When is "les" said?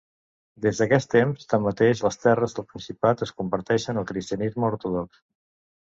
2.07-2.17